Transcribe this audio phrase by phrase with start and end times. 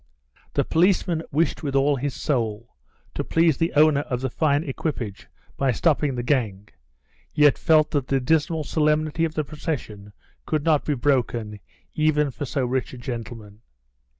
[0.55, 2.69] The policeman wished with all his soul
[3.13, 5.27] to please the owner of the fine equipage
[5.57, 6.69] by stopping the gang,
[7.35, 10.11] yet felt that the dismal solemnity of the procession
[10.47, 11.59] could not be broken
[11.93, 13.61] even for so rich a gentleman.